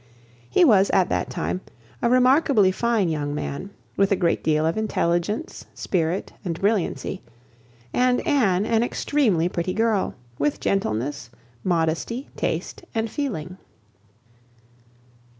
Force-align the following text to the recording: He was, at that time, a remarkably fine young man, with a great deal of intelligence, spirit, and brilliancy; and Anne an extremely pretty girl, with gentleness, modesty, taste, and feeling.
He 0.49 0.65
was, 0.65 0.89
at 0.89 1.09
that 1.09 1.29
time, 1.29 1.61
a 2.01 2.09
remarkably 2.09 2.71
fine 2.71 3.07
young 3.07 3.35
man, 3.35 3.69
with 3.97 4.11
a 4.11 4.15
great 4.15 4.43
deal 4.43 4.65
of 4.65 4.75
intelligence, 4.75 5.67
spirit, 5.75 6.33
and 6.43 6.59
brilliancy; 6.59 7.21
and 7.93 8.19
Anne 8.27 8.65
an 8.65 8.81
extremely 8.81 9.47
pretty 9.47 9.75
girl, 9.75 10.15
with 10.39 10.59
gentleness, 10.59 11.29
modesty, 11.63 12.29
taste, 12.35 12.83
and 12.95 13.11
feeling. 13.11 13.59